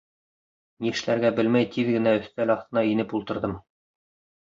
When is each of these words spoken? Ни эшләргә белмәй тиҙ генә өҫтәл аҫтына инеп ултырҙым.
Ни 0.85 0.93
эшләргә 0.93 1.31
белмәй 1.41 1.69
тиҙ 1.77 1.93
генә 1.99 2.17
өҫтәл 2.23 2.57
аҫтына 2.57 2.87
инеп 2.97 3.19
ултырҙым. 3.21 3.59